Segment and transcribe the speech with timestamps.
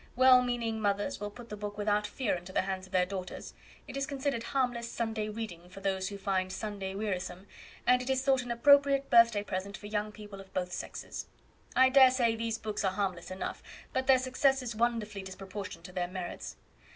[0.15, 3.53] Well meaning mothers will put the book without fear into the hands of their daughters.
[3.87, 7.45] It is considered harmless Sunday reading for those who find Sunday wearisome,
[7.85, 11.27] and it is thought an appropriate birth day present for young people of both sexes.
[11.75, 13.61] I dare say these books are harmless enough,
[13.93, 16.55] but their success is wonderfully disproportioned to their merits.